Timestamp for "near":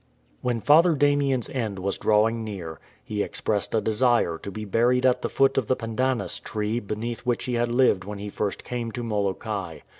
2.43-2.79